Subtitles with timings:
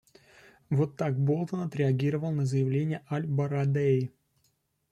[0.71, 4.11] Вот так Болтон отреагировал на заявление аль-Барадеи.